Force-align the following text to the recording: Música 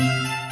Música 0.00 0.47